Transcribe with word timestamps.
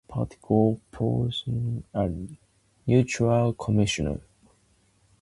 Patrick 0.07 0.41
portrayed 0.91 1.83
a 1.93 2.09
neutral 2.87 3.53
commissioner. 3.53 4.19